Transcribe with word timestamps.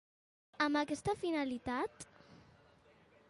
Amb 0.67 0.79
aquesta 0.81 1.15
finalitat. 1.25 2.07